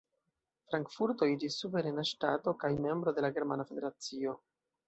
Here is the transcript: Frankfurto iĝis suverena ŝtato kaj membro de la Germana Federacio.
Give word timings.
Frankfurto 0.71 1.27
iĝis 1.33 1.59
suverena 1.65 2.07
ŝtato 2.13 2.57
kaj 2.65 2.75
membro 2.89 3.17
de 3.19 3.25
la 3.27 3.33
Germana 3.37 3.71
Federacio. 3.73 4.39